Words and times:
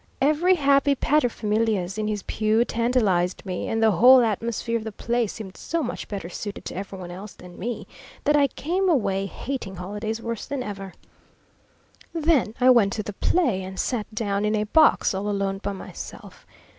Every 0.19 0.55
happy 0.55 0.95
paterfamilias 0.95 1.95
in 1.99 2.07
his 2.07 2.23
pew 2.23 2.65
tantalized 2.65 3.45
me, 3.45 3.67
and 3.67 3.83
the 3.83 3.91
whole 3.91 4.21
atmosphere 4.23 4.75
of 4.75 4.83
the 4.83 4.91
place 4.91 5.33
seemed 5.33 5.55
so 5.55 5.83
much 5.83 6.07
better 6.07 6.27
suited 6.27 6.65
to 6.65 6.75
every 6.75 6.97
one 6.97 7.11
else 7.11 7.33
than 7.33 7.59
me 7.59 7.85
that 8.23 8.35
I 8.35 8.47
came 8.47 8.89
away 8.89 9.27
hating 9.27 9.75
holidays 9.75 10.19
worse 10.19 10.47
than 10.47 10.63
ever. 10.63 10.95
Then 12.13 12.55
I 12.59 12.71
went 12.71 12.93
to 12.93 13.03
the 13.03 13.13
play, 13.13 13.61
and 13.61 13.79
sat 13.79 14.07
down 14.15 14.43
in 14.43 14.55
a 14.55 14.63
box 14.63 15.13
all 15.13 15.29
alone 15.29 15.59
by 15.59 15.73
myself. 15.73 16.47